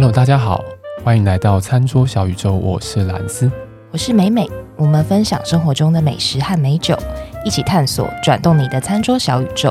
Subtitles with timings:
[0.00, 0.64] Hello，大家好，
[1.04, 3.52] 欢迎来到餐桌小宇宙，我是蓝斯，
[3.90, 6.96] 我是美美，我们分享生活中的美食和美酒，
[7.44, 9.70] 一起探索转动你的餐桌小宇宙。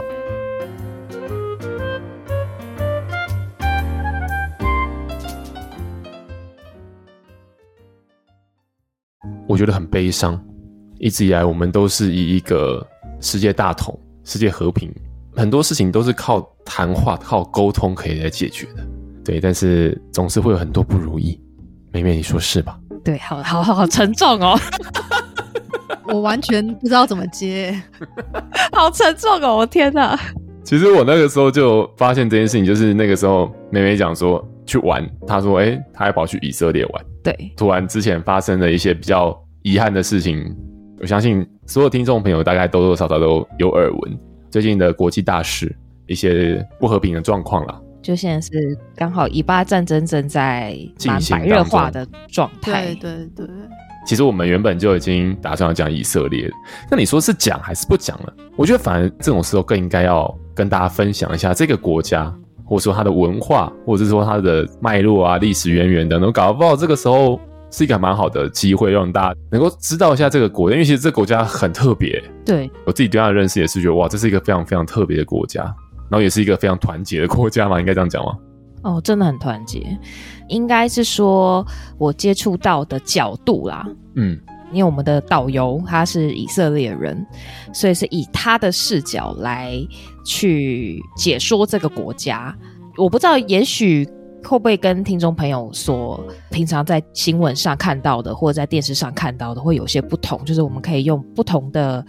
[9.47, 10.39] 我觉得很悲伤，
[10.99, 12.87] 一直以来我们都是以一个
[13.19, 14.93] 世界大同、世界和平，
[15.35, 18.85] 很多事情都是靠谈话、靠沟通可以来解决的。
[19.29, 21.39] 对，但是总是会有很多不如意。
[21.91, 22.79] 妹妹，你说是吧？
[23.05, 24.59] 对，好好好，好沉重哦。
[26.11, 27.79] 我完全不知道怎么接，
[28.73, 29.57] 好沉重哦！
[29.57, 30.19] 我天哪。
[30.63, 40.43] 其实我那个时候就发现这件事情，就是那个时候妹妹讲说去玩，她说：“哎，她还跑去以色列玩。”对，突然之前发生了一些比较遗憾的事情，
[40.99, 44.19] 我相信所有听众朋友大概多多少少都有耳闻。
[44.49, 45.71] 最近的国际大事，
[46.07, 47.79] 一些不和平的状况啦。
[48.01, 52.93] 就现在是刚好以巴战争正在蛮白热化的状态。
[52.95, 53.47] 对对对。
[54.05, 56.49] 其实我们原本就已经打算要讲以色列，
[56.89, 58.33] 那你说是讲还是不讲呢？
[58.55, 62.33] 我觉得反而这种时候更应该要跟大家分享一下这个国家，
[62.65, 66.31] 或者说它的文化，或者是说它的脉络啊、历史渊源等等。
[66.31, 67.39] 搞不好这个时候
[67.69, 72.23] 是一个蛮好的机会，让大家能够知道一下这个国家，因为其实这个国家很特别。
[72.43, 75.71] 对，我自己对它的认识也是觉得，哇，这是一个非常非常特别的国家。
[76.09, 78.37] 然后也是一个非常团结的国家嘛，应该这样讲吗？
[78.81, 79.85] 哦，真的很团结，
[80.47, 81.65] 应该是说
[81.97, 83.85] 我接触到的角度啦，
[84.15, 84.39] 嗯，
[84.71, 87.25] 因为我们的导游他是以色列人，
[87.73, 89.75] 所以是以他的视角来
[90.25, 92.55] 去解说这个国家。
[92.97, 94.07] 我不知道，也许
[94.43, 102.05] 会不会跟听众朋友所平常在新闻上看到的，或者在电视上看到的会有些不同，就是我们可以用不同的。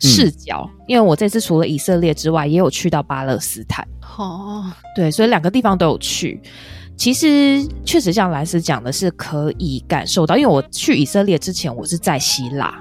[0.00, 3.86] 视角，因为我这次除了以色列之外，也有去到巴勒斯坦。
[4.18, 6.42] 哦，对，所以两个地方都有去。
[6.96, 10.36] 其实确实像兰斯讲的，是可以感受到。
[10.36, 12.74] 因为我去以色列之前，我是在希腊。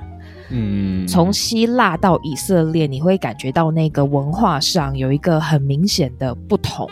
[0.50, 6.90] 嗯，从希腊到以色列，你会感觉到那个文化上有一个很明显的不同。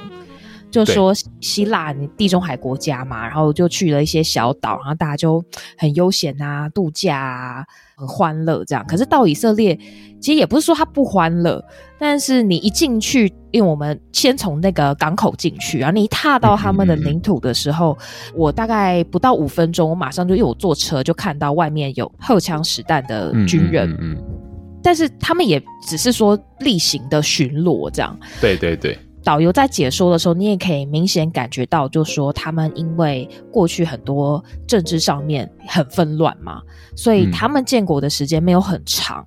[0.71, 5.43] 就说希腊，你地中海国家嘛，然后就去了一些小岛，然后大家就
[5.77, 7.65] 很悠闲啊，度假啊，
[7.95, 8.83] 很欢乐这样。
[8.87, 9.77] 可是到以色列，
[10.21, 11.63] 其实也不是说它不欢乐，
[11.99, 24.15] 但是你一进去，因为我们先从那个港口进去，然后你一踏到他们的领土的时候，嗯、我大概不到五分钟，我马上就因为我坐车就看到外面有荷枪实弹的军人，嗯，
[24.81, 28.17] 但是他们也只是说例行的巡逻这样。
[28.39, 28.97] 对对对。
[29.23, 36.61] 导游在解说的时候，你也可以明显感觉到，就说他们因为过去很多政治上面很纷乱嘛，
[36.95, 39.25] 所以他们建国的时间没有很长。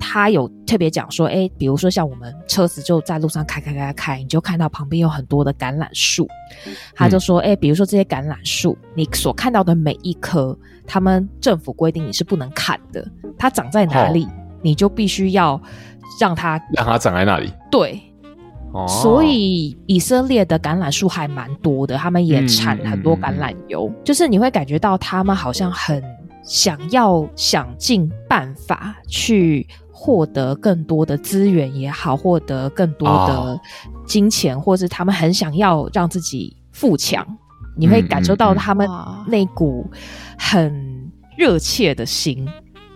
[0.00, 6.28] 他有特别讲说，诶，比如说像我们车子就在路上开开开开，你就看到旁边有很多的橄榄树。
[6.94, 10.56] 他就说，诶，比如说这些橄榄树，你所看到的每一棵，
[10.86, 13.06] 他们政府规定你是不能砍的，
[13.38, 14.28] 它长在哪里，
[14.62, 15.60] 你就必须要
[16.20, 17.52] 让它让它长在那里。
[17.70, 18.00] 对。
[18.88, 26.02] 所以以色列的橄榄树还蛮多的，他们也产很多橄榄油，就是你会感觉到他们好像很
[26.42, 33.60] 想要想尽办法去获得更多的资源也好，获得更多的
[34.04, 37.24] 金钱，哦、或是他们很想要让自己富强，
[37.76, 38.88] 你会感受到他们
[39.28, 39.88] 那股
[40.36, 42.46] 很热切的心。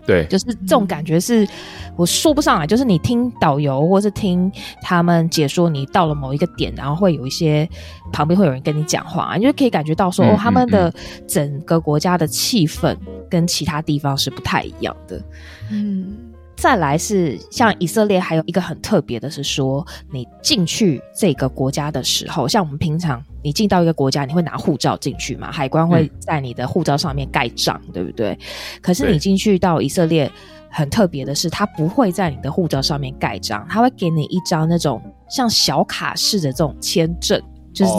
[0.09, 1.47] 对，就是这种感觉是
[1.95, 2.67] 我说不上来。
[2.67, 7.69] 就是你听导游或是听他们解说，你到了某一个点，然后会有一些
[8.11, 10.91] 旁边会有人跟你讲话，你就可以感觉到说，哦，他们的
[11.27, 12.97] 整个国家的气氛
[13.29, 15.23] 跟其他地方是不太一样的。
[15.71, 16.17] 嗯，
[16.59, 23.25] 再来是像以色列，还有一个很特别的是说，你进去这个国家的时候，像我们平常。
[23.41, 25.53] 你进到一个国家，你会拿护照进去嘛？
[25.53, 28.37] 海关会在你的护照上面盖章，对不对？
[28.83, 30.31] 可是你进去到以色列，
[30.69, 35.01] 很特别的是，他不会在你的护照上面盖章，他会给你一张那种
[35.31, 37.41] 像小卡式的这种签证，
[37.73, 37.93] 就是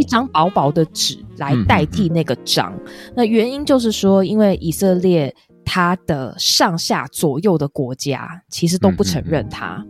[0.00, 2.72] 一张薄薄的纸来代替那个章。
[3.16, 5.34] 那原因就是说，因为以色列
[5.70, 9.80] 它的上下左右的国家其实都不承认他。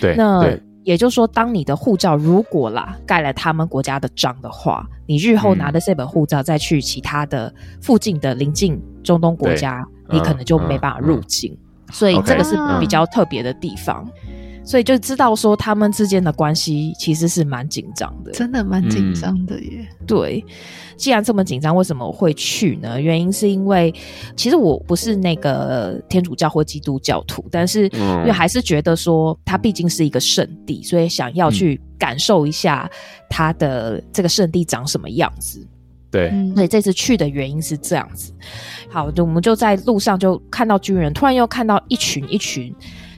[0.00, 0.58] 对，那。
[0.84, 7.52] 也就是说，当你的护照如果啦盖了他们国家的章的话，你日后拿的这本护照再去其他的
[7.82, 11.52] 附近的邻近中东国家，你可能就没办法入境。
[11.52, 14.08] 嗯嗯、所以这个是比较特别的地方。
[14.68, 19.88] 所以就知道说他们之间的关系其实是蛮紧张的，真的蛮紧张的耶。
[19.98, 20.44] 嗯、对，
[20.94, 23.00] 既然这么紧张，为什么我会去呢？
[23.00, 23.90] 原因是因为
[24.36, 32.90] 其实我不是那个天主教或基督教徒，但是因为还是觉得说它毕竟是一个圣地，所以想要去感受一下
[33.30, 35.66] 它的这个圣地长什么样子。
[36.10, 38.34] 对，嗯所以这次去的原因是这样子。
[38.90, 42.74] 好，就我们就在路上就看到军人，突然又看到一群一群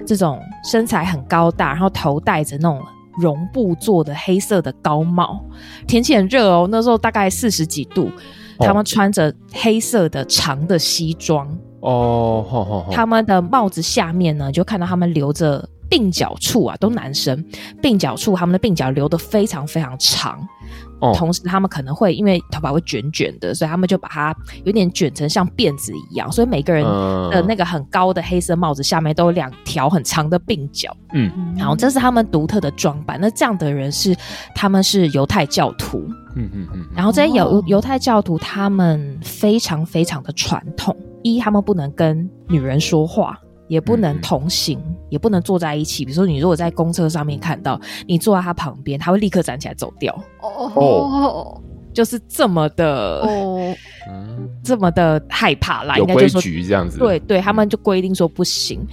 [0.07, 2.83] 这种身材很高大，然后头戴着那种
[3.19, 5.45] 绒布做的黑色的高帽。
[5.87, 8.11] 天气很热哦，那时候大概四十几度，
[8.59, 11.49] 哦他们穿着黑色的长的西装。
[11.81, 17.45] 哦，他们的帽子下面呢，就看到他们留着鬓角处啊，都男生，
[17.83, 20.41] 鬓角处他们的鬓角留得非常非常长。
[21.01, 26.85] 哦同时，他们可能会因为头发会卷卷的，所以他们就把它有点卷成像辫子一样，所以每个人
[27.31, 30.95] 的那个很高的黑色帽子下面都有两条很长的鬓角。
[31.15, 33.19] 嗯，然后这是他们独特的装扮。
[33.19, 34.15] 那这样的人是
[34.55, 36.05] 他们是犹太教徒，
[36.37, 43.39] 嗯嗯嗯，然后这些犹哦犹太教徒他们非常非常的传统，一他们不能跟女人说话。
[43.71, 46.05] 也不能同行，嗯、也不能坐在一起。
[46.05, 50.13] 比如说，你如果在公车上面看到你坐在他旁边，他会立刻站起来走掉。
[50.43, 51.63] 哦哦，
[51.95, 53.73] 就是这么的哦，
[54.65, 55.97] 这么的害怕啦。
[55.97, 56.99] 有应该就是说规矩这样子。
[56.99, 58.85] 对对，他们就规定说不行。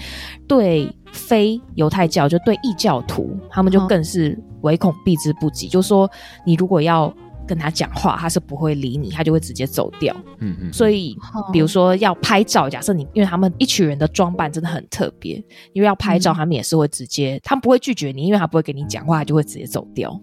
[0.48, 5.66] 对非犹太教，就对异教徒，他们就更是唯恐避之不及。
[5.66, 6.08] 哦、就说
[6.46, 7.12] 你如果要。
[7.48, 10.16] 跟他讲话，他是不会理你，他就会直接走掉。
[10.40, 10.74] 嗯嗯。
[10.74, 11.16] 所以，
[11.52, 20.20] 比如说要拍照，假设你，因为他们一群人的装扮真的很特别，因为要拍照，他们也是会直接，嗯、他们不会拒绝你，因为他不会跟你讲话，他就会直接走掉。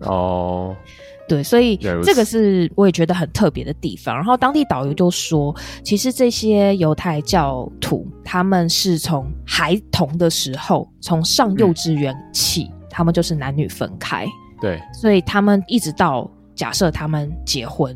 [0.00, 0.76] 哦，
[1.28, 4.14] 对，所以这个是我也觉得很特别的地方。
[4.14, 5.54] 然后当地导游就说，
[5.84, 14.26] 其实这些犹太教徒，他们是从孩童的时候，从上幼稚园起，嗯、他们就是男女分开。
[14.62, 17.92] 对，所以他们一直到假设他们结婚，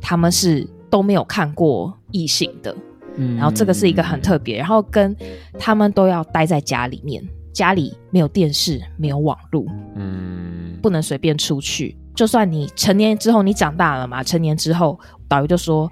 [0.00, 2.74] 他们是都没有看过异性的，
[3.16, 5.14] 嗯，然后这个是一个很特别，然后跟
[5.58, 7.20] 他们都要待在家里面，
[7.52, 9.64] 家里没有电视，没有网络，
[9.96, 11.98] 嗯，不能随便出去。
[12.14, 15.90] 就算你成年之后，你长大了嘛，成年之后，导游就说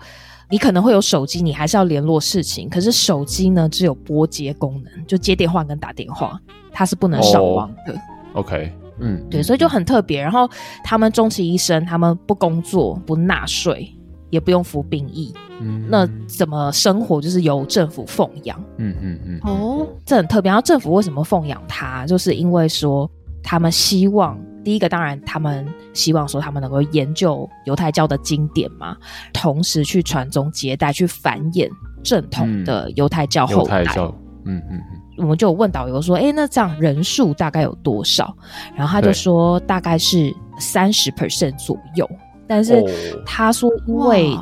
[0.48, 6.40] 你可能会有手机，你还是要联络事情，可是手机呢只有拨接功能，就接电话跟打电话，
[6.70, 7.92] 它是不能上网的。
[8.32, 8.72] Oh, OK。
[8.98, 10.20] 嗯，对，所以就很特别。
[10.20, 10.48] 然后
[10.82, 13.92] 他们终其一生，他们不工作、不纳税，
[14.30, 15.34] 也不用服兵役。
[15.60, 17.20] 嗯，那怎么生活？
[17.20, 18.62] 就是由政府奉养。
[18.78, 19.40] 嗯嗯嗯。
[19.42, 20.48] 哦，这很特别。
[20.48, 22.04] 然后政府为什么奉养他？
[22.06, 23.08] 就是因为说
[23.42, 28.96] 他们希望，第一个当然他们希望说他们能够研究犹太教的经典嘛，
[29.32, 31.70] 同时去传宗接代，去繁衍
[32.02, 33.76] 正统的犹太教后代。
[33.76, 34.14] 嗯、犹太教。
[34.44, 35.00] 嗯嗯嗯。
[35.16, 38.34] 我们就问导游说：“哎，那这样人数大概有多少？”
[38.74, 42.08] 然后他就说：“大概是三十 percent 左右。”
[42.46, 42.82] 但是
[43.24, 44.36] 他说：“因为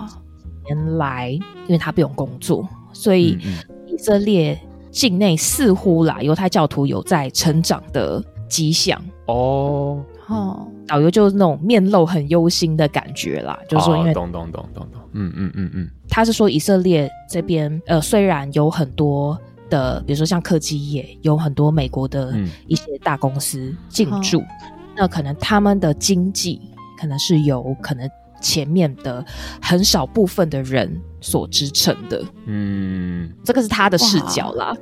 [0.69, 3.39] 原来因为他不用工作，所以
[3.87, 4.59] 以色列
[4.91, 19.39] 境内似乎啦，犹太教徒有在成长的迹象。”哦哦，导游就是那种面露很忧心的感觉啦，就是说因为懂懂懂懂懂，嗯嗯嗯嗯，他是说以色列这边呃，虽然有很多。
[19.73, 22.37] 的，比如说像科技业，有很多美国的
[22.67, 24.47] 一些大公司进驻，嗯、
[24.95, 26.61] 那可能他们的经济
[27.01, 28.07] 可能是由可能
[28.43, 29.25] 前面的
[29.63, 32.23] 很少部分的人所支撑的。
[32.45, 34.77] 嗯，这个是他的视角啦，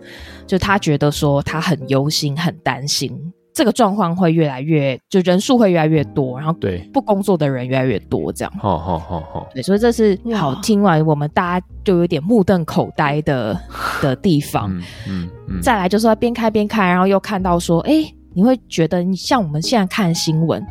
[0.45, 3.33] 就他觉得说他很忧心，很担心。
[3.53, 6.79] 这个状况会越来越，就人数会越来越多，然后对。
[6.93, 8.53] 不工作的人越来越多，这样。
[8.59, 13.59] 好好好好，对，所以这是好听完我们大家就有点目瞪口呆的
[14.01, 14.71] 的地方。
[14.73, 15.61] 嗯嗯，嗯。
[15.61, 20.65] 再来就是说边开边看，然后又看到说，哎，你会觉得你像我们现在看新闻，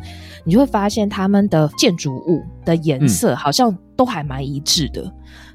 [0.44, 5.12] 你就会发现他们的建筑物的颜色好像都还蛮一致的，嗯、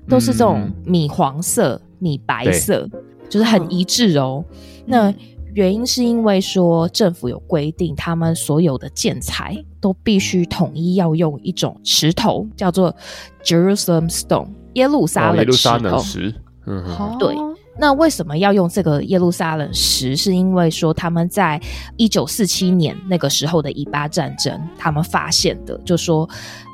[0.08, 2.88] 都是这种米黄色、米白色，
[3.28, 4.46] 就是很一致哦。
[4.52, 4.56] 嗯、
[4.86, 5.14] 那
[5.56, 12.94] 原因是因为说政府有规定，他们所有的建材都必须统一要用一种石头，叫做
[13.42, 15.40] Jerusalem Stone 耶路撒冷石头。
[15.40, 16.36] 哦、耶路撒冷石。
[16.68, 17.34] 嗯哼，对。
[17.78, 20.18] 那为什么要用这个耶路撒冷石？
[20.18, 21.62] 是因为说他们在
[21.96, 26.30] 一九四七年那个时候的以巴战争，他们发现的，就说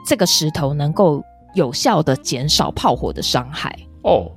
[0.08, 1.22] 这个石头能够
[1.54, 3.78] 有效的减少炮火的伤害。
[4.02, 4.32] 哦。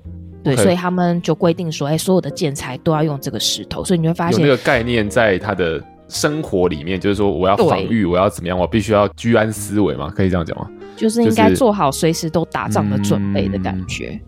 [0.45, 3.83] 对所以他们就规定说，哎，所有的建材都要用这个石头。
[3.83, 10.71] 所以你会发现，有那个概念在他的生活里面，就是说我要防御，我要怎么样，我必须要居安思危嘛，可以这样讲吗？
[10.97, 14.21] 就是应该做好随时都打仗的准备的感觉。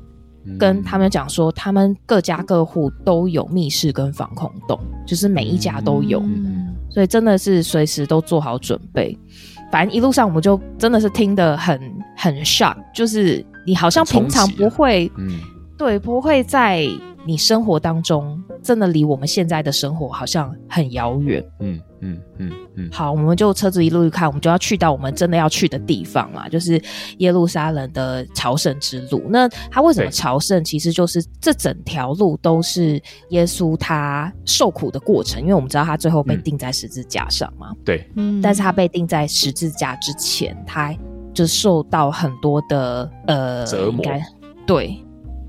[0.47, 9.17] 嗯、跟他们讲说，他们各家各户都有密室跟防空洞，就是每一家都有，嗯、所以真的是随时都做好准备。
[9.71, 11.79] 反正一路上我们就真的是听得很
[12.17, 15.39] 很 shock，就是你好像平常不会，嗯。
[15.77, 16.87] 对，不会在
[17.27, 21.45] 你生活当中真的离我们现在的生活好像很遥远。
[21.61, 22.91] 嗯，嗯嗯嗯嗯。
[22.93, 26.81] 好，我们就车子一路一看，我们就要去到我们真的要去的地方嘛，就是
[27.19, 29.21] 耶路撒冷的朝圣之路。
[29.29, 30.63] 那他为什么朝圣？
[30.63, 37.71] 其实就是这整条路都是耶稣他受苦的过程，因为我们知道他最后被钉在十字架上嘛。
[37.71, 38.41] 嗯、对，嗯。
[38.41, 40.95] 但是他被钉在十字架之前，他
[41.35, 44.05] 就受到很多的呃折磨。
[44.67, 44.99] 对，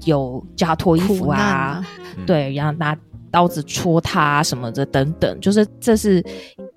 [0.08, 1.88] 有叫他脱衣服啊，啊。
[2.26, 2.98] 对，然后拿
[3.30, 6.24] 刀子戳他什么的等等，就是这是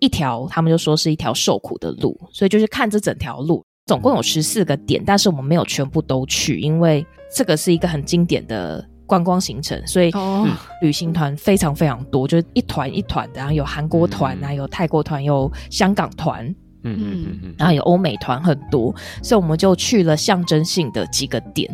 [0.00, 10.12] 一条，他们就说是一条受苦的路，所以就是看这整条路，总共有十四个点，但是我们没有全部都去，因为这个是一个很经典的观光行程，所以
[10.82, 16.54] 旅行团非常非常多，就是一团一团的，然后有韩国团啊，有泰国团，有香港团。
[16.82, 21.70] 嗯嗯嗯嗯，然后有欧美团很多，所以我们就去了象征性的几个点。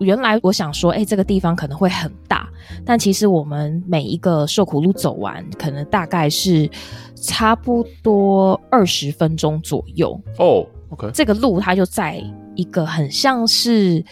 [0.00, 2.48] 原来我想说，哎，这个地方可能会很大，
[2.84, 6.68] 但其实我们每一个受苦路走完，可能大概是
[7.14, 10.18] 差不多二十分钟左右。
[10.38, 12.22] 哦，OK，这个路它就在
[12.54, 14.02] 一个很像是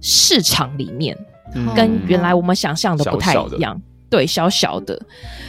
[0.00, 1.16] 市场里面，
[1.54, 3.44] 嗯，跟原来我们想象的不太一样。
[3.44, 3.80] 小小
[4.12, 5.00] 对，小小的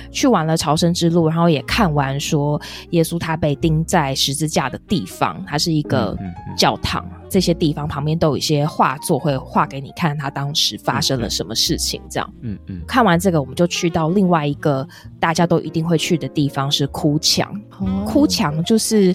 [0.09, 2.59] 去完了朝圣之路，然后也看完说
[2.91, 6.17] 耶稣他被钉在十字架的地方，它是一个
[6.57, 12.01] 教堂，嗯嗯嗯、这些地方旁边都有一些画作，会画给你看他当时发生了什么事情。
[12.09, 14.87] 这样，嗯嗯，看完这个，我们就去到另外一个
[15.19, 17.53] 大家都一定会去的地方，是哭墙。
[17.79, 19.13] 哦、哭墙就是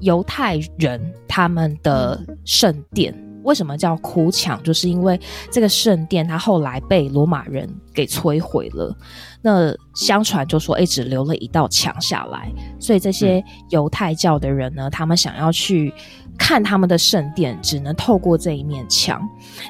[0.00, 3.14] 犹太人他们的圣殿。
[3.42, 4.62] 为什么叫哭墙？
[4.62, 5.18] 就是因为
[5.50, 8.94] 这个圣殿它后来被罗马人给摧毁了。
[9.42, 12.52] 那相传就说，哎，只留了一道墙下来。
[12.78, 15.92] 所以这些犹太教的人呢，他们想要去
[16.38, 19.20] 看他们的圣殿，只能透过这一面墙。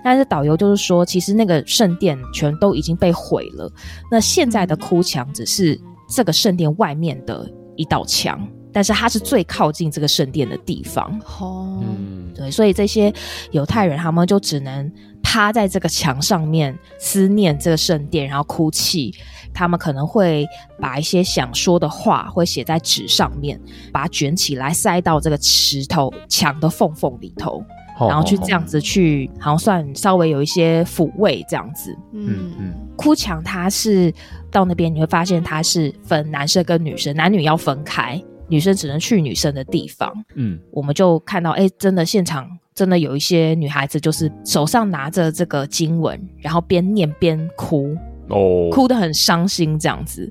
[0.03, 3.71] 但是导游就是说，其实那个圣殿全都已经被毁了。
[4.11, 8.45] 那现在的哭墙只是这个圣殿外面的一道墙。
[8.73, 13.13] 但是它是最靠近这个圣殿的地方，哦，嗯对，所以这些
[13.51, 14.91] 犹太人他们就只能
[15.23, 19.15] 趴在这个墙上面思念这个圣殿，然后哭泣。
[19.53, 20.47] 他们可能会
[20.79, 23.61] 把一些想说的话会写在纸上面，
[23.93, 27.61] 把它卷起来塞到这个石头墙的缝缝里头，
[27.99, 31.93] 然后去这样子去，好像算稍微有一些抚慰这样子。
[32.13, 34.15] 嗯嗯，哭墙它是
[34.53, 38.23] 到那边你会发现它是分男生跟女生，男女要分开。
[38.51, 47.97] 女生只能去女生的地方，嗯，我们就看到，哎、欸，真的现场真的有一些女孩子，就是手上拿着这个经文，然后边念边哭，
[48.29, 50.31] 哦，哭得很伤心，这样子，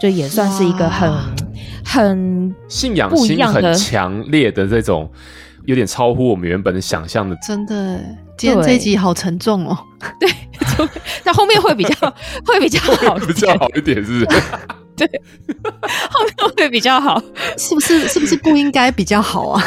[0.00, 1.10] 就也算是一个很
[1.84, 5.10] 很信仰心很强烈的这种，
[5.64, 7.34] 有点超乎我们原本想象的。
[7.46, 7.98] 真的，
[8.36, 9.78] 今天这一集好沉重哦。
[10.20, 10.28] 对，
[11.24, 14.38] 那后面会比较会比较好， 比较好一点，是不是？
[14.96, 15.06] 对，
[16.10, 17.22] 后面会比较好，
[17.58, 18.08] 是不是？
[18.08, 19.62] 是不是不应该比较好啊？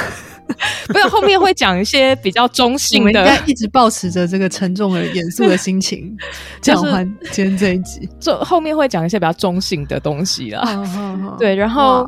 [0.88, 6.18] 不是，后面会讲一些比较中性的，应该一直保持着这个沉重而严肃的心情，
[6.62, 8.10] 讲完今天这一集。
[8.20, 10.66] 就后面会讲一些比较中性的东西啦。
[10.66, 12.08] 好好好对，然后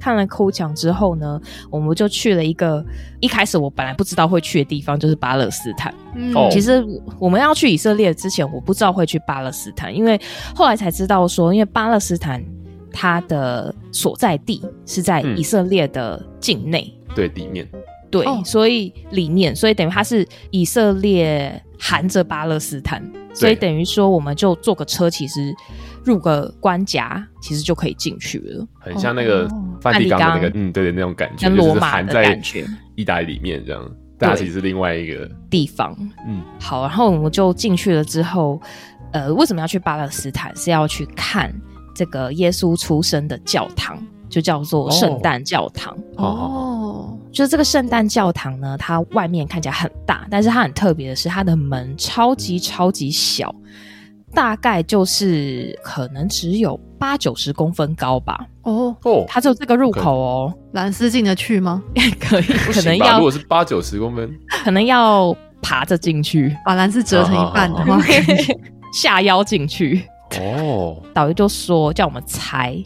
[0.00, 1.40] 看了哭墙之后呢，
[1.70, 2.84] 我们就去了一个
[3.20, 5.94] 一开始我本来不知道会去的地方，就是巴勒斯坦。
[6.14, 6.84] 嗯，其实
[7.18, 10.20] 我们要去以色列之前，我不知道会去巴勒斯坦，因为
[10.54, 12.42] 后来才知道说，因为巴勒斯坦。
[12.98, 17.66] 它的所在地是在以色列的境内，嗯，对，里面，
[18.10, 25.54] 对，哦，所以里面，所以等于它是以色列含着巴勒斯坦，所以等于说我们就坐个车，其实
[26.04, 29.48] 入个关卡，其实就可以进去了，很像那个
[29.80, 35.96] 梵蒂冈的那个，嗯，对对，那种感觉，跟罗马的感觉，意大利里面这样，大家其实是另外一个地方，
[36.28, 38.60] 嗯，好，然后我们就进去了之后，
[39.12, 40.54] 呃，为什么要去巴勒斯坦？
[40.54, 41.50] 是要去看。
[41.98, 45.96] 这个耶稣出生的教堂就叫做圣诞教堂。
[46.16, 46.75] 哦，
[47.36, 53.54] 就是这个圣诞教堂呢，它外面看起来很大，但是它很特别的是，它的门超级超级小，
[54.32, 58.46] 大概就是可能只有八九十公分高吧。
[58.62, 61.82] 哦哦，它只有这个入口哦，蓝丝进得去吗？
[62.18, 68.00] 可以，可能要如果是八九十公分，可能要爬着进去，把蓝丝折成一半的话，
[68.94, 70.08] 下腰进去。
[70.40, 72.82] 哦，导游就说叫我们猜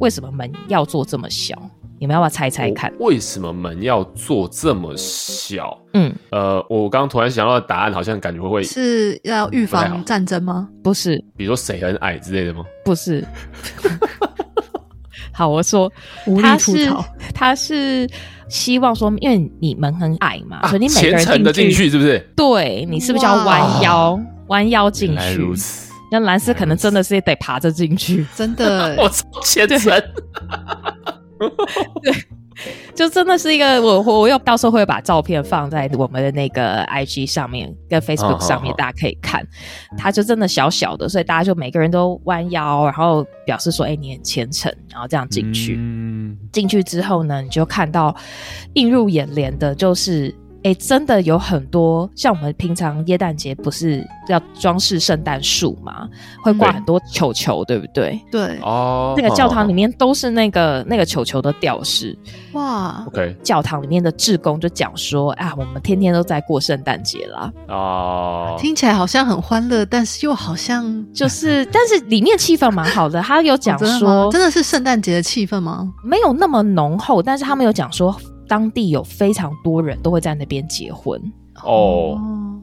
[0.00, 1.56] 为什么门要做这么小，
[1.98, 2.92] 你们要不要猜猜看？
[2.98, 5.76] 为什么门要做这么小？
[5.94, 10.68] 嗯，呃，我刚刚突然想到的答案，好像感觉会是要预防战争吗？
[10.82, 12.64] 不是，比如说谁很矮之类的吗？
[12.84, 13.26] 不是。
[15.32, 15.90] 好，我说
[16.42, 16.90] 他是
[17.34, 18.08] 他是
[18.48, 22.18] 希望说，因为你门很矮嘛，啊、所以你每个人虔诚的进去是不是？
[22.36, 25.14] 对，你是不是要弯腰弯腰进去？
[25.14, 25.92] 原来如此。
[26.10, 30.02] 那蓝斯可能真的是得爬着进去，真的， 我超虔诚。
[32.02, 32.12] 对。
[32.94, 39.46] 就真的是一个我我我又到时候会把照片放在我们的那个 IG 上面跟 Facebook 上面，大家可以看。
[39.98, 45.78] 它就真的小小的，所以大家就每个人都弯腰，然后表示说：“哎，你很虔诚。”然后这样进去。
[46.50, 48.16] 进去之后呢，你就看到
[48.72, 50.34] 映入眼帘的就是。
[50.66, 56.08] 哎，真的有很多像我们平常耶诞节不是要装饰圣诞树吗？
[56.42, 58.22] 会挂很多球球，对，对不对？
[58.32, 62.18] 对哦，那个教堂里面都是那个那个球球的吊饰。
[62.54, 67.52] 哇，OK，教堂里面的志工就讲说啊，我们天天都在过圣诞节啦。
[67.68, 73.22] 哦，听起来好像很欢乐，但是又好像就是， 但是里面气氛蛮好的。
[73.22, 75.88] 他有讲说，哦，真的是圣诞节的气氛吗？
[76.02, 78.16] 没有那么浓厚，但是他们有讲说。
[78.48, 81.20] 当地有非常多人都会在那边结婚
[81.62, 82.18] 哦，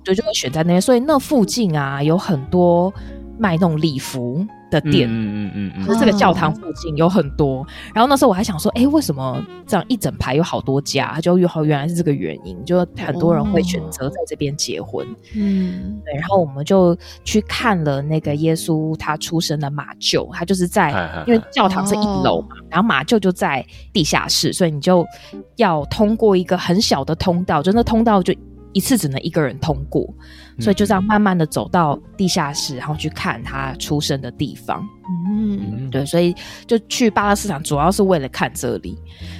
[0.06, 0.82] 所以就会选在那边。
[0.82, 2.94] 所以那附近啊，有很多
[3.38, 7.62] 卖那种礼服的店，嗯嗯嗯，就是这个教堂附近有很多。
[7.62, 11.20] 哦、然后那时候我还想说，哎、欸，为什么这样一整排有好多家？
[11.20, 15.06] 就原原来是这个原因，就很多人会选择在这边结婚。
[15.36, 16.14] 嗯、哦，对。
[16.20, 20.92] 然后我们就去看了那个耶稣他出生的马厩，他就是在，
[21.28, 25.06] 因为教堂是一楼嘛，哦、然后马厩就在地下室，所以你就
[25.56, 28.34] 要通过一个很小的通道，就那通道就。
[28.74, 30.08] 一次只能一个人通过，
[30.60, 34.84] 所以就这样慢慢的走到地下室，然后去看他出生的地方。
[35.28, 36.34] 嗯，对，所以
[36.66, 38.98] 就去巴勒斯坦主要是为了看这里。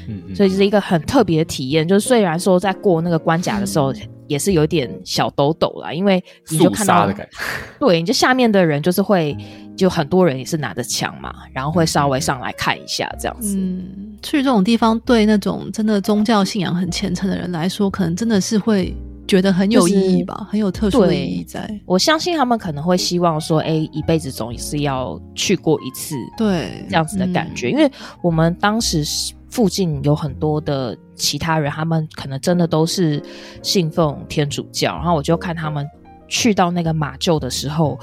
[0.08, 1.88] 嗯，所以就是一个很特别的体验。
[1.88, 3.94] 就是虽然说在过那个关卡的时候
[4.28, 7.10] 也是有点小抖抖啦，因为你就看到，
[7.80, 9.36] 对，你就下面的人就是会，
[9.76, 13.58] 就很多人也是拿着枪嘛，然后会稍微上来看一下这样子。
[13.58, 18.94] 嗯，去这种地方对那种真的宗教信仰很虔诚的人来说，可能真的是会。
[19.28, 21.70] 觉得很有意义吧，就是、很有特殊的意义在。
[21.86, 27.70] 我相信他们可能会希望说，哎、欸，一辈子总是要去过一次，对，这样子的感觉。
[27.70, 29.04] 嗯、因为我们当时
[29.50, 33.22] 附近有很多的其他人，他们可能真的都是
[33.62, 35.88] 信奉天主教，然后我就看他们
[36.28, 37.98] 去到那个马厩的时候，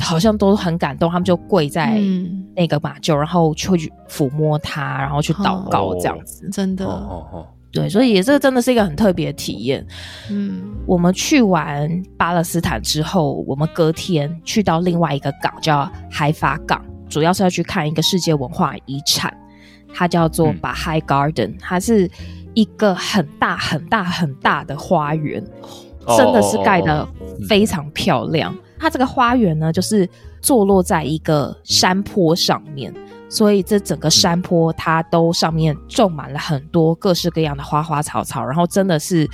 [0.00, 2.00] 好像都很感动，他们就跪在
[2.54, 3.70] 那个马厩，然后去
[4.08, 6.84] 抚摸它，然后去祷告，这样子，哦、真的。
[6.86, 9.86] 哦哦对，所以也这真的是一个很特别的体验。
[10.30, 19.30] 嗯，我们去完巴勒斯坦之后，我们隔天去到另外一个港，叫海法港，主要是要去看一个世界文化遗产，
[19.92, 22.10] 它叫做 Baha'i Garden，它是
[22.54, 25.44] 一个很大很大很大的花园，
[26.16, 27.06] 真的是盖的
[27.46, 28.56] 非常漂亮。
[28.78, 30.08] 它这个花园呢，就是
[30.40, 32.90] 坐落在一个山坡上面。
[33.28, 39.28] 所以这整个山坡，它都上面种满了很多各式各样的花花草草，然后真的是，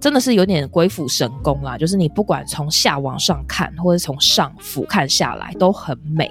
[0.00, 1.76] 真的是有点鬼斧神工啦。
[1.76, 6.30] 就是你不管从下往上看，或者从上俯瞰下来，都很美。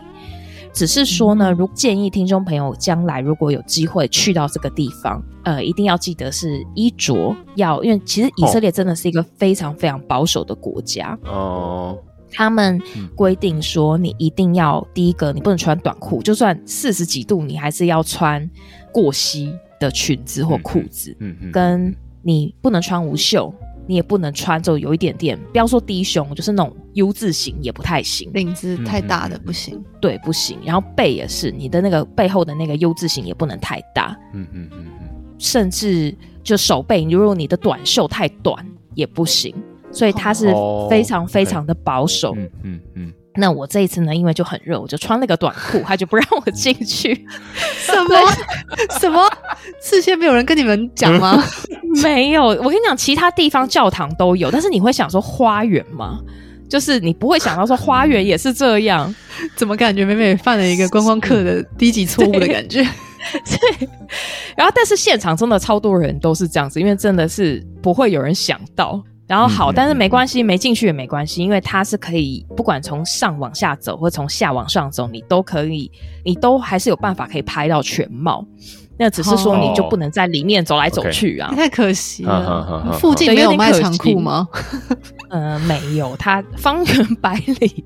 [0.74, 11.96] 只是说呢，如建议听众朋友将来如果有机会去到这个地方，呃，一定要记得是衣着要，因为其实以色列真的是一个非常非常保守的国家哦。
[12.34, 12.82] 他们
[13.16, 18.50] 规定说，你一定要第一个，你不能穿短裤，就算四十几度，你还是要穿
[18.92, 21.16] 过膝的裙子或裤子。
[21.20, 23.54] 嗯嗯，跟你不能穿无袖，
[23.88, 29.84] 你也不能穿就有一点点，不要说低胸，就是那种 U 字型也不太行，领子太大的不行。
[30.02, 30.58] 对，不行。
[30.66, 34.18] 然后背也是，你的那个背后的那个 U 字型也不能太大。
[34.34, 38.66] 嗯嗯嗯嗯，甚至就手背，如果你的短袖太短
[38.96, 39.54] 也不行。
[39.94, 40.54] 所以他是
[40.90, 42.34] 非常非常的保守。
[42.36, 43.14] 嗯嗯嗯。
[43.36, 47.26] 那我这一次呢，因为就很热，我就穿了个短裤，他就不让我进去。
[47.82, 48.16] 什么
[49.00, 49.28] 什么？
[49.82, 51.44] 事先没有人跟你们讲吗？
[52.04, 52.44] 没有。
[52.46, 56.20] 我跟你讲，其他地方教堂都有，但是你会想说花园吗？
[56.70, 59.14] 就是你不会想到说花园也是这样？
[59.56, 62.84] 怎么感觉美美犯了一个观光客的低级错误的感觉？
[62.84, 63.78] 对。
[63.80, 63.90] 对。
[64.56, 69.04] 然后，但是现场真的超多人都是这样子，因为真的是不会有人想到。
[69.34, 75.90] 然后好，但是没关系，没进去也没关系，因为它是可以不管从上往下走，或从下往上走，你都可以，
[76.24, 78.46] 你都还是有办法可以拍到全貌。
[78.96, 82.96] 那只是说你就不能在里面走来走去啊，太可惜了。
[83.00, 84.48] 附近没有卖长裤吗？
[85.32, 87.84] 呃，没有，它方圆百里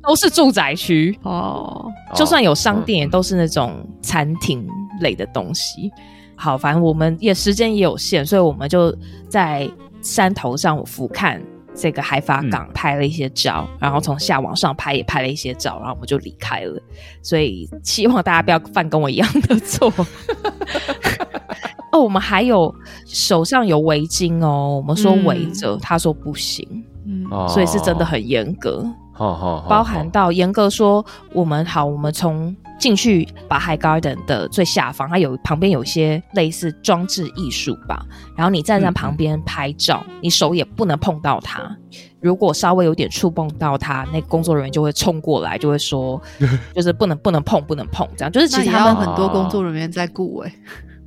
[0.00, 4.64] 都是住宅区 哦，就算有商店，也都是那种餐厅
[5.00, 5.90] 类的东西。
[6.36, 8.96] 好，反正我们也时间也有限，所以我们就
[9.28, 9.68] 在。
[10.02, 11.40] 山头上，我俯瞰
[11.74, 16.78] 这个海法港，拍了一些照，嗯、然后从下往上拍也拍了一些照，然后我们就离开了。
[17.22, 19.90] 所以希望大家不要犯跟我一样的错。
[21.92, 26.66] 哦，我们还有手上有围巾哦，我们说围着，嗯、他说不行，
[27.06, 38.04] 嗯，所以是真的很严格，好好、嗯，包含到严格说，我们好，我们从进去 Baha'i Garden 的最下方，它有旁边有些类似装置艺术吧。
[38.36, 41.76] 然后你站在旁边拍照，你手也不能碰到它。
[42.20, 46.20] 如果稍微有点触碰到它，那、工作人员就会冲过来，就会说，
[46.74, 48.32] 就是不能不能碰，不能碰，这样。
[48.32, 50.52] 就是其实他们很多工作人员在顾哎。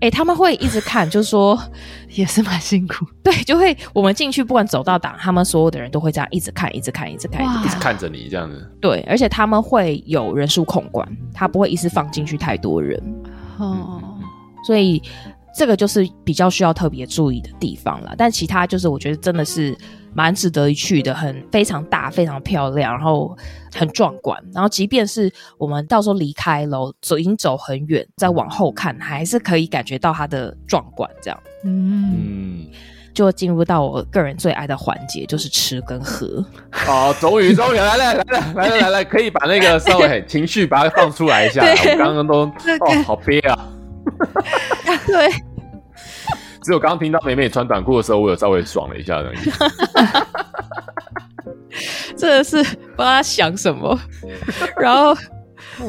[0.02, 1.60] 哎、欸，他们会一直看， 就是说
[2.10, 3.06] 也是蛮辛苦。
[3.24, 8.70] 对，就会我们进去，不管走到哪，他们所有的人都会这样一直看，一直看，一直看，一直看，着你这样子。
[8.82, 13.02] 对，而且他们会有人数控管，他不会一次放进去太多人。
[13.58, 14.22] 哦、嗯，
[14.66, 15.02] 所以
[15.58, 18.14] 这个就是比较需要特别注意的地方了。
[18.18, 19.76] 但其他就是我觉得真的是。
[20.16, 23.38] 蛮值得一去的，很非常大，非常漂亮，然后
[23.74, 24.42] 很壮观。
[24.54, 31.10] 然后，即便是我们到时候离开了，走已经走很远，再往后看，还是可以感觉到它的壮观。
[31.22, 32.66] 这样，嗯，
[33.14, 36.26] 就进入到我个人最爱的环节，就是吃跟喝。
[36.88, 41.62] 哦，终于，终于来了，来了，来了，来了，可以把那个稍微情绪把它放出来一下。
[41.62, 43.68] 我刚刚都哦，好憋啊。
[45.06, 45.30] 对。
[46.66, 49.38] 只有刚刚听到美美穿短裤的时候，我有稍微爽了一下而已。
[52.18, 53.96] 真的是不知道他想什么。
[54.82, 55.16] 然后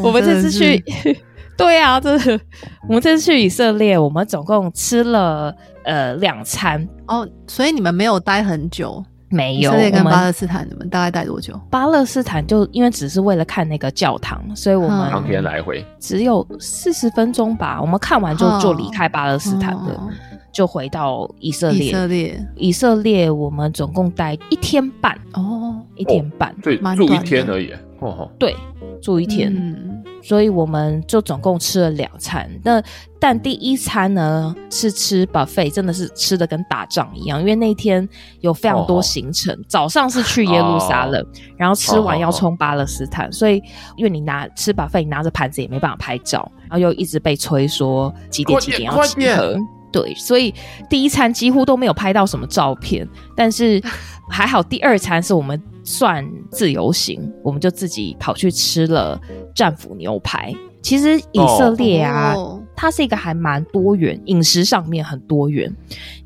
[0.02, 0.84] 我们这次去，
[1.56, 2.38] 对啊，真的，
[2.86, 5.50] 我们这次去以色列，我们总共吃了
[5.84, 7.26] 呃两餐哦。
[7.46, 9.02] 所以你们没有待很久？
[9.30, 9.70] 没有。
[9.70, 11.58] 以色列跟巴勒斯坦，你们大概待多久？
[11.70, 17.78] 巴勒斯坦就因为只是为了看那个教堂，所以我们当天来回只有四十分钟吧。
[17.80, 19.94] 我们看完就就离开巴勒斯坦了。
[19.96, 20.12] 哦哦
[20.56, 25.14] 就回到以色列，以色列，以色列，我们总共待一天半。
[25.34, 28.56] 哦，一天半，对，住一天而已，哦，对，
[29.02, 32.48] 住一天，嗯，所以我们就总共吃了两餐。
[32.64, 32.82] 那
[33.20, 38.08] 但第一餐呢是吃 buffet，真的是吃的跟打仗一样，因为那天
[38.40, 41.22] 有非常多行程，早上是去耶路撒冷，
[41.58, 43.62] 然后吃完要冲巴勒斯坦，所以
[43.98, 49.54] 因为你拿吃 buffet，你拿着盘子也没办法拍照，然后又一直被催说几点几点要集合。
[49.96, 50.54] 对，所以
[50.90, 53.80] 第一餐几乎都没有拍到什么照片，但是
[54.28, 59.18] 还好第二餐是我们算自由行，我们就自己跑去吃了
[59.54, 60.54] 战斧牛排。
[60.82, 65.74] 其实以色列啊，哦、它是一个还蛮多元，饮食上面很多元，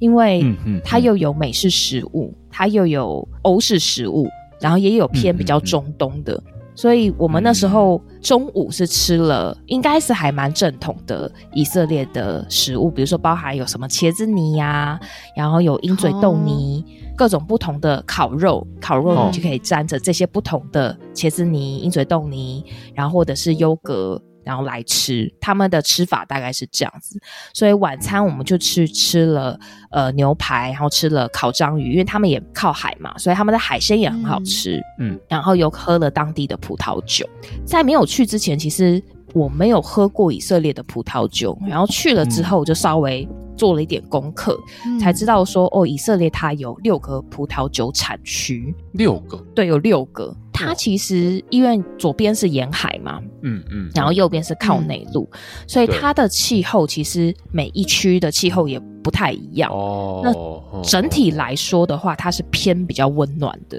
[0.00, 0.44] 因为
[0.84, 4.28] 它又有美式食物，它又有欧式食物，
[4.60, 6.42] 然后也有偏比较中东的。
[6.80, 15.00] 所以我们那时候中午是吃了，应该是还蛮正统的以色列的食物，比如说包含有什么茄子泥呀、啊，
[15.36, 22.64] 然后有鹰嘴豆泥，哦、各种不同的烤肉，烤肉你就可以沾着这些不同的茄子泥、鹰嘴豆泥，
[22.94, 24.18] 然后或者是优格。
[24.44, 27.20] 然后来吃，他们的吃法大概是这样子，
[27.52, 29.58] 所以晚餐我们就去吃了
[29.90, 34.80] 呃牛排，然后吃了烤章鱼，因为他们也靠海嘛，所以他们的海鲜也很好吃。
[34.98, 37.28] 嗯，然后又喝了当地的葡萄酒。
[37.64, 43.28] 在没有去之前，其实我没有喝过以色列的葡萄酒，然后去了之后就稍微
[43.60, 50.34] 做了一点功课，嗯、才知道说哦，以色列它有六个葡萄酒产区，六个，对，有六个。
[50.50, 59.70] 它其实因为左边是沿海嘛，嗯嗯，然后右边是靠内陆，嗯、所以它的气候其实每一区的气候也不太一样。
[59.70, 63.78] 哦，那整体来说的话，它是偏比较温暖的。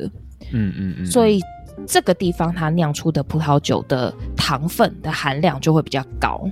[0.51, 1.39] 嗯嗯嗯，所以
[1.87, 6.47] 这个地方它酿出的葡萄酒的糖分的含量就会比较高。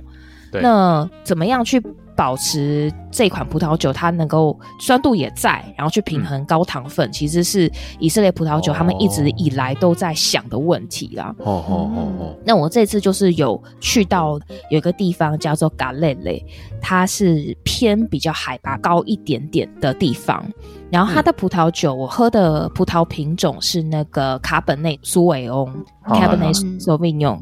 [0.50, 0.60] 对。
[0.62, 1.80] 那怎么样去
[2.20, 11.34] 保持这款葡萄酒它能够酸度也在，然后去平衡高糖分，嗯、其实是以色列葡萄酒他们一直以来都在想的问题啦。
[11.38, 12.36] 哦哦哦哦。
[12.44, 14.38] 那我这次就是有去到
[14.70, 16.44] 有一个地方叫做嘎雷雷，
[16.78, 20.44] 它是偏比较海拔高一点点的地方，
[20.90, 27.40] 然后它的葡萄酒我喝的葡萄品种是那个卡本内苏维翁 （Cabernet Sauvignon）。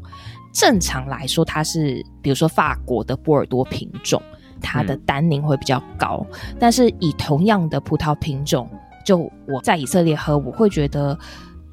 [0.52, 4.20] 正常来说，它是比如说法国的波尔多品种，
[4.60, 6.26] 它的单宁会比较高。
[6.32, 8.68] 嗯、但是以同样的葡萄品种，
[9.04, 11.18] 就我在以色列喝，我会觉得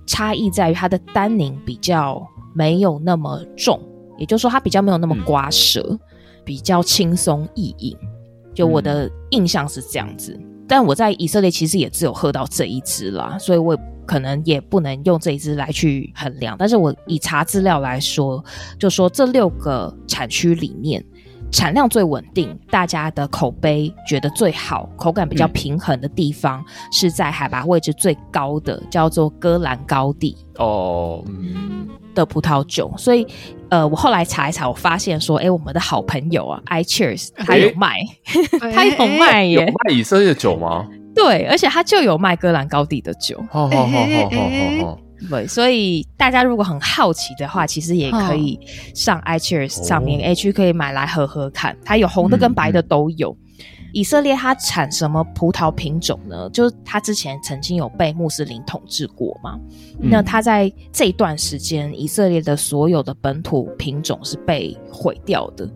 [0.06, 3.80] 差异在于它的单宁比较没有那么重，
[4.18, 6.00] 也就是说它比较没有那么刮舌，嗯、
[6.44, 7.98] 比较轻松易饮。
[8.54, 10.34] 就我的印象是这样子。
[10.40, 13.82] 嗯、但我在以色列其实也只有喝到这一支啦，所以我也。
[14.08, 18.46] 可能也不能用这一支来去衡量，但是我以查资料来说，
[18.78, 21.04] 就说这六个产区里面
[21.56, 32.94] 产量最稳定，大家的口碑觉得最好，口感比较平衡的地方，嗯、是在海拔位置最高的，叫做戈兰高地哦，嗯的葡萄酒。
[32.98, 33.26] 所以，
[33.70, 37.96] 呃，我后来查一查，我发现说，哎，我们的好朋友啊，iCheers，他有卖，
[38.60, 40.86] 诶 他有卖耶，有卖以色列酒吗？
[41.16, 43.42] 对，而且他就有卖戈兰高地的酒。
[43.50, 45.00] 好好好好好好。
[45.30, 48.60] 对，所以大家如果很好奇的话，其实也可以
[48.94, 51.76] 上 iCheers 上面，哎、哦，去可以买来喝喝看。
[51.84, 53.32] 它有红的跟白的都有。
[53.32, 56.50] 嗯嗯、以色列它产什么葡萄品种呢？
[56.52, 59.58] 就是它之前曾经有被穆斯林统治过嘛。
[60.00, 65.70] 嗯、那它在这段时间，以色列的所有的本土品种是被毁掉的。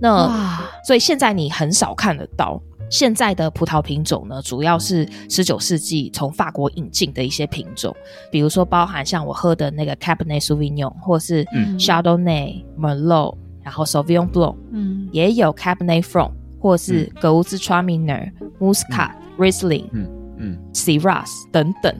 [0.00, 2.60] 那所以现在你很少看得到。
[2.90, 7.94] 现在的葡萄品种呢，主要是十九世纪从法国引进的一些品种，
[8.30, 11.44] 比如说包含像我喝的那个 Cabernet Sauvignon，或是
[11.78, 21.94] Chardonnay、嗯、Merlot，然后 Sauvignon Blanc，嗯，也有 Cabernet Franc，或是格乌兹 Traminer、Muscat、Riesling，嗯嗯，Shiraz 等等，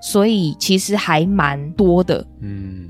[0.00, 2.88] 所以其实还蛮多的，嗯。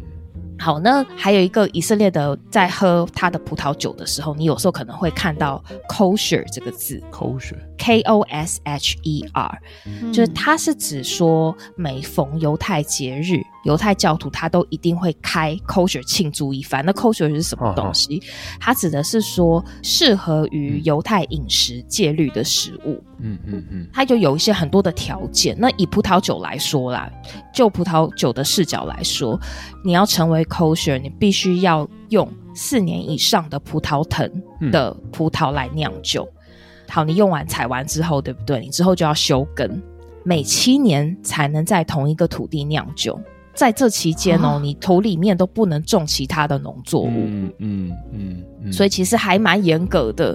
[0.60, 16.84] 好，那还有一个以色列的，在喝他的葡萄酒的时候，你有时候可能会看到 kosher 这个字，kosher，K O S H E R，、嗯、就是它是指说每逢犹太节日，犹太教徒他都一定会开 kosher 庆祝一番。
[16.84, 18.18] 那 kosher 是什么东西？
[18.18, 18.26] 哦哦、
[18.60, 23.02] 它指的是说适合于犹太饮食戒律的食物。
[23.18, 25.54] 嗯嗯嗯，它就有一些很多的条件。
[25.58, 27.10] 那以葡萄酒来说啦，
[27.54, 29.38] 就葡萄酒的视角来说，
[29.84, 34.30] 你要成为 kosher，你必须要用四年以上的葡萄藤
[34.72, 36.26] 的葡萄来酿酒。
[36.32, 36.42] 嗯、
[36.88, 38.60] 好，你用完采完之后，对不对？
[38.60, 39.82] 你之后就要休耕，
[40.24, 43.20] 每七年才能在同一个土地酿酒。
[43.60, 47.10] 在这期间哦，啊、你土里面都不能种其他的农作物。
[47.10, 48.44] 嗯嗯嗯，嗯。
[48.64, 50.34] 嗯，所以其实还蛮严格的。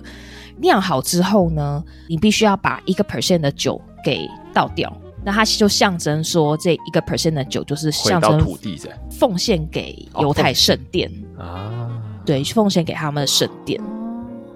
[0.58, 11.12] 酿好之后呢，你必须要把一个 percent 的酒给倒掉，那它就象征说，这一个 percent 的酒就是象征土地在奉献给犹太圣殿。
[11.40, 13.82] 啊，对，奉献给他们的圣殿，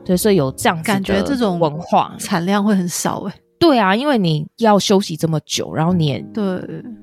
[0.06, 2.14] 对，所以有这样子感觉，这种文化。
[2.20, 3.34] 产量会很少哎。
[3.60, 6.44] 对啊，因为你要休息这么久，然后你也对。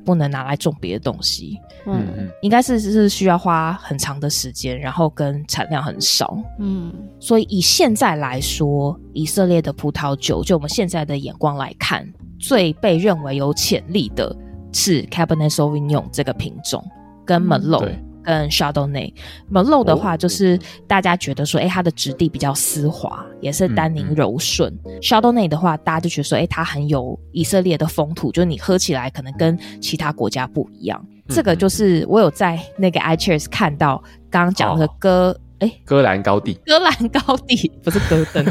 [0.06, 2.06] 不能拿来种别的东西，嗯。
[2.16, 14.34] 嗯，应该是是需要花很长的时间，然后跟产量很少，嗯，所以以现在来说，以色列的葡萄酒，就我们现在的眼光来看，最被认为有潜力的
[14.72, 16.80] 是 Cabernet Sauvignon 这个品种
[17.24, 17.86] 跟 Merlot。
[17.86, 20.58] 嗯跟 Chardonnay，Merlot 的话就是
[20.88, 24.72] 大家觉得说，哎、欸，它的质地比较丝滑，也是单宁柔顺。
[24.84, 31.00] 嗯嗯、Chardonnay 的话，大家就觉得说，哎、欸，它很有以色列的风土，就是你喝起来可能跟其他国家不一样。
[31.08, 38.44] 嗯、这个就是我有在那个 iCheers 看到刚刚讲的戈，哎、戈兰高地，戈兰高地不是戈登，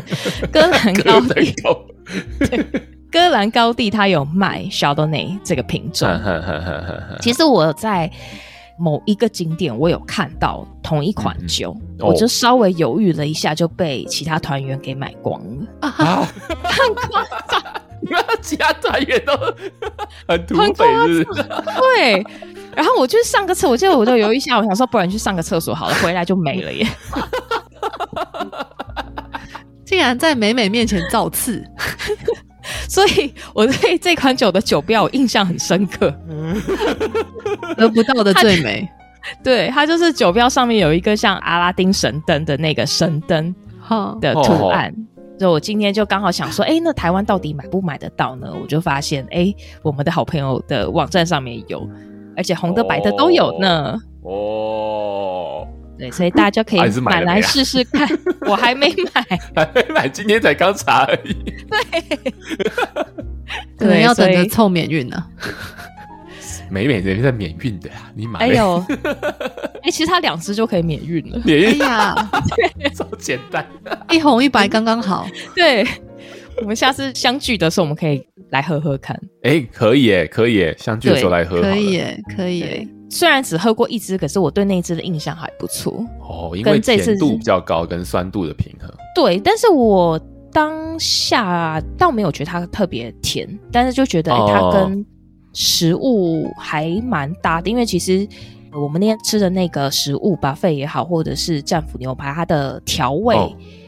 [0.54, 1.54] 戈兰高地，
[3.12, 3.90] 戈兰高地。
[3.92, 6.08] 它有卖 Chardonnay 这个品种。
[7.20, 8.10] 其实我在。
[8.78, 15.68] 某一个景点，我有看到同一款酒，嗯哦、我就稍微犹豫了一下，就被其他团员给买光了。
[15.82, 16.28] 啊，
[16.64, 17.64] 很夸张！
[18.02, 19.34] 你们其他团员都
[20.28, 21.44] 很土匪，是不是？
[21.44, 22.26] 对。
[22.76, 26.86] 然后我去上个厕所，我记得我就犹豫一下，我想说，不然去上个厕所好了，回来就没了耶。
[29.86, 31.64] 竟然在美美面前造次。
[32.88, 36.14] 所以我对这款酒的酒标我印象很深刻，
[37.78, 38.88] 得不到的最美。
[39.44, 43.54] 对，它就是酒标上面有一个像阿拉丁神灯的那个神灯
[44.22, 44.94] 的图案。
[45.38, 48.54] 所以我今天就刚好想说，哎、欸，那台湾到底买不买得到呢？
[48.62, 51.86] 我就发现，哎、欸，我们的好朋友的网站上面有，
[52.38, 54.00] 而且红的白的都有呢。
[54.22, 54.85] 哦。
[55.98, 58.08] 对，所以大家就可以买来试试看。
[58.48, 61.34] 我还没买， 还没买，今天才刚查而已。
[61.70, 62.34] 对，
[63.78, 65.24] 可能要等着凑免运呢。
[66.70, 68.40] 美美人在免运的呀，你买？
[68.40, 68.84] 哎呦，
[69.84, 71.40] 哎，其实它两只就可以免运了。
[71.46, 72.14] 免运呀，
[72.94, 73.66] 这么简单，
[74.10, 75.28] 一红一白刚刚好。
[75.56, 75.86] 对，
[76.62, 79.18] 我们下次相聚的时候，我们可以来喝喝看。
[79.44, 82.90] 哎，可以哎，可以哎，相聚的时候来喝，可以哎，可以。
[83.10, 88.92] 虽然只喝过一支，可是我对那支的印象还不错哦，因为甜度比较高，跟酸度的平衡。
[89.14, 90.20] 对，但是我
[90.52, 95.06] 当下倒没有觉得它特别甜，但是就觉得、欸、它跟
[95.54, 98.28] 食物还蛮搭的，哦、因为其实
[98.74, 103.38] 我们那天吃的那个食物 buffet 也好，或者是战斧牛排，它的调味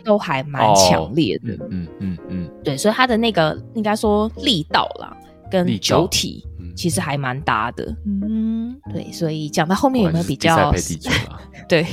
[0.05, 1.53] 都还蛮强烈的。
[1.53, 5.17] 嗯、嗯嗯嗯，对，所以它的那个应该说力道啦，
[5.51, 6.46] 跟酒体。
[6.77, 10.71] 其实还蛮搭的，嗯，对，所以讲到后面有没有比较？
[11.67, 11.85] 对，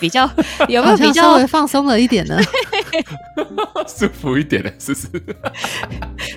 [0.00, 0.28] 比较
[0.68, 2.36] 有没有比较稍微放松了一点呢？
[3.86, 5.36] 舒服一点的，是不是？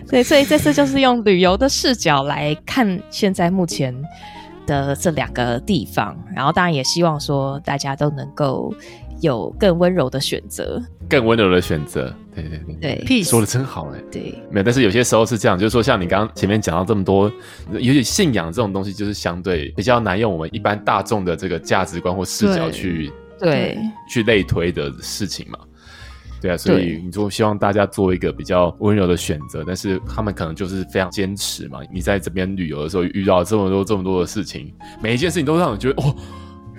[0.09, 3.95] 对，所以这次就是用旅游的视角来看现在目前
[4.67, 8.73] 的这两个地方，然后当然也希望说大家都能够
[9.21, 12.13] 有更温柔的选择，更温柔的选择。
[12.33, 14.03] 对对对对，说的真好哎。
[14.11, 17.31] 对，没有，但是有些时候是这样，就是说，像你刚刚前面讲到这么多，
[17.71, 23.77] 尤其信仰这种东西，就是相对比较难用我们一般大众的这个价值观或视角去对
[24.09, 25.59] 去类推的事情嘛。
[26.41, 31.79] 对啊，所以你就希望大家做一个比较温柔的选择，但是他们可能就是非常坚持嘛。
[31.91, 36.13] 你在这边旅游的时候遇到这么多这么多的事情，每一件事情都让你觉得哦，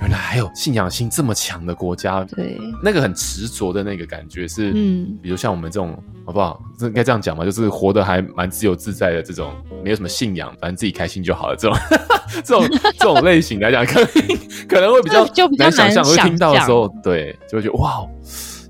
[0.01, 2.25] 原来还有信仰心这么强的国家。
[2.25, 6.63] 对，那个很执着的那个感觉是，嗯，比如像我们这种好不好？
[6.79, 11.57] 这应该这样讲嘛，就是活得还蛮自由自在的这种，没有什么信仰，反正自己开心就好了。
[11.57, 11.79] 这种
[12.45, 14.09] 这种 这种类型来讲，可能
[14.69, 18.07] 可能会比较就比较难想象，会听到的时候，对，就会觉得哇。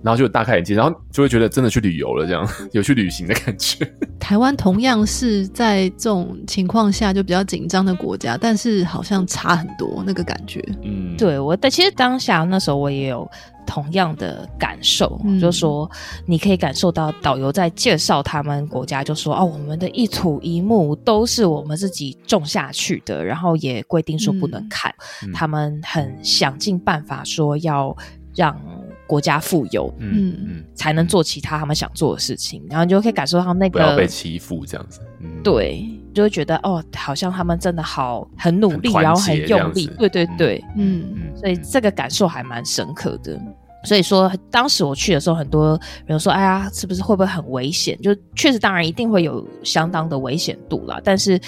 [0.02, 3.90] 然后就大开眼界，然后就会觉得真的去旅游了，这样 有去旅行的感觉。
[4.18, 10.62] 台湾同样是在这种情况下就比较紧张的国家，但是好像差很多那个感觉。
[10.82, 13.28] 嗯，对，我但其实当下那时候我也有
[13.66, 15.88] 同样的感受，嗯、就是说
[16.24, 24.92] 你可以感受到导游在介绍他们国家，就说哦，我们的一土一木都是我们自己种下去的，然后也规定说不能砍，
[25.24, 27.96] 嗯、他们很想尽办法说要
[28.35, 28.61] 让。
[29.06, 43.40] 国家富有，嗯嗯，才能做其他他们想做的事情，然后你就可以感受到那个不要被欺负这样子，嗯、对，就会觉得哦，好像他们真的好很努力，然后很用力，对对对，嗯嗯，所以这个感受还蛮深刻的。
[43.84, 51.40] 所以说，当时我去的时候，很多人说：“哎呀，是不是会不会很危险？”就确实，当然一定会有相当的危险度啦，但是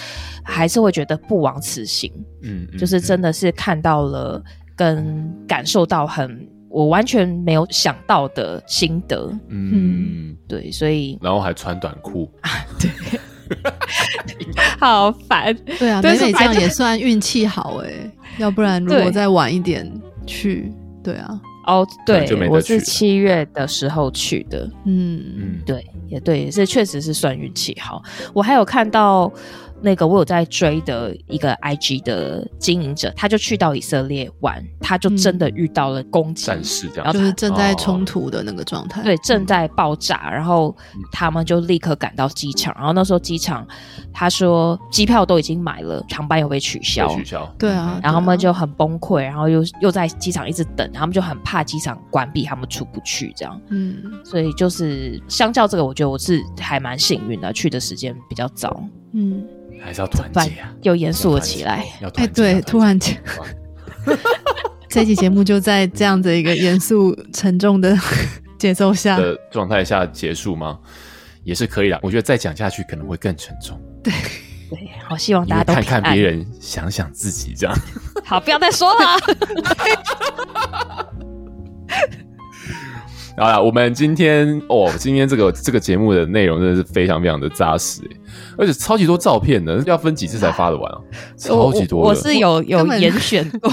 [0.44, 4.40] 还是会觉得不枉此行，嗯，就是真的是看到了
[4.76, 6.48] 跟感受到很。
[6.68, 12.30] 我完全没有想到的心得，嗯，对，所以然后还穿短裤。
[12.42, 12.90] 啊，对，
[14.78, 17.90] 好烦，对啊，美美这样也算运气好哎，
[18.38, 19.90] 要不然如果再晚一点
[20.26, 25.24] 去，对啊，哦，对，我是七月的时候去的，嗯。
[25.36, 28.02] 嗯，对，也对，也是确实是算运气好，
[28.32, 29.32] 我还有看到。
[29.80, 40.74] 那个我有在追的一个 IG 的经营者，他就去到以色列玩，他就真的遇到了攻击，战事这样，然后就是正在冲突的那个状态，对，正在爆炸，然后
[41.12, 43.66] 他们就立刻赶到机场，然后那时候机场
[44.12, 59.44] 他说机票都已经买了，航班又被取消，取消，对啊，然后他们就很崩溃，然后又又在机场一直等，他们就很怕机场关闭，他们出不去这样，嗯，所以就是相较这个，我觉得我是还蛮幸运的，去的时间比较早，嗯。
[59.82, 60.72] 还是要团结啊！
[60.82, 61.84] 又严肃了起来。
[62.14, 63.16] 哎，对，突然间，
[64.88, 67.96] 这期节目就在这样的一个严肃沉重的
[68.58, 70.78] 节奏下的状态下结束吗？
[71.44, 71.98] 也是可以的。
[72.02, 73.80] 我觉得再讲下去可能会更沉重。
[74.02, 74.12] 对
[74.68, 77.74] 对，好希望大家都看看别人，想想自己，这样。
[78.24, 78.98] 好，不要再说了。
[83.38, 88.02] 好了，我们今天哦，今天这个这个节目的内容真的是非常非常的扎实，
[88.58, 90.98] 而且超级多照片呢，要分几次才发得完啊？
[91.38, 93.70] 超级多的，我，我是有有严选过，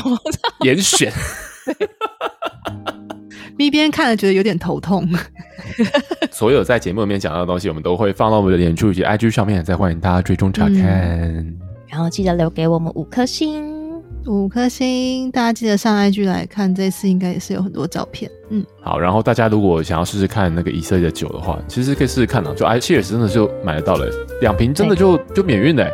[0.62, 1.12] 严选。
[3.58, 5.10] B 边看了觉得有点头痛。
[6.30, 11.58] 所有在节目里面讲到的东西，我们都会放到我们的脸书以及 IG 上面，再欢迎大家追踪查看，嗯。
[11.88, 13.75] 然后记得留给我们五颗星。
[14.28, 18.30] 五颗星，大家记得上 IG 来看，这次应该也是有很多照片。
[18.50, 24.06] 嗯，好，然后大家如果想要试试看那个以色列的酒的话，其实可以试试看啊，就 iCheers 真的就买得到了，
[24.42, 25.92] 两瓶真的就就免运嘞，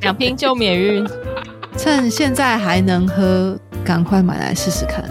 [0.00, 1.06] 两瓶就免运，
[1.76, 5.04] 趁现在还能喝，赶快买来试试看。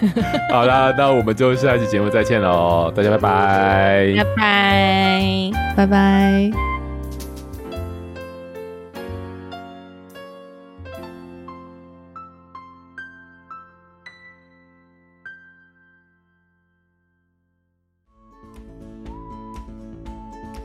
[0.52, 6.79] 好啦，那我们就下一期节目再见喽，大家拜拜，拜拜，拜拜。